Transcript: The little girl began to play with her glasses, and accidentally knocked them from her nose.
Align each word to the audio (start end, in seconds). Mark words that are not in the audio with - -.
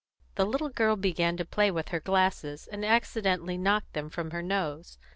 The 0.33 0.47
little 0.47 0.69
girl 0.69 0.95
began 0.95 1.37
to 1.37 1.45
play 1.45 1.69
with 1.69 1.89
her 1.89 1.99
glasses, 1.99 2.65
and 2.65 2.83
accidentally 2.83 3.55
knocked 3.59 3.93
them 3.93 4.09
from 4.09 4.31
her 4.31 4.41
nose. 4.41 4.97